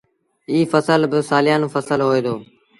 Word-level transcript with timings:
ايٚ 0.51 0.69
ڦسل 0.71 1.01
با 1.11 1.19
سآليآݩون 1.29 1.71
ڦسل 1.73 1.99
هوئي 2.07 2.21
دو۔ 2.25 2.35